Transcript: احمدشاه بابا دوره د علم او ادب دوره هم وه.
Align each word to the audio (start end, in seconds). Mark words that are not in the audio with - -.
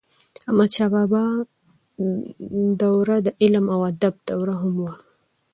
احمدشاه 0.47 0.89
بابا 0.93 1.23
دوره 2.81 3.15
د 3.25 3.27
علم 3.41 3.65
او 3.75 3.79
ادب 3.91 4.13
دوره 4.29 4.55
هم 4.61 4.73
وه. 4.83 4.93